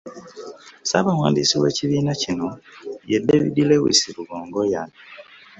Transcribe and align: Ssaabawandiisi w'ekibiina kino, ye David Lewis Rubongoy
Ssaabawandiisi 0.83 1.55
w'ekibiina 1.61 2.11
kino, 2.21 2.47
ye 3.11 3.17
David 3.27 3.57
Lewis 3.69 3.99
Rubongoy 4.15 4.73